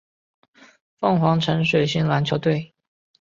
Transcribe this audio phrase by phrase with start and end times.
[0.97, 2.73] 凤凰城水星篮球队。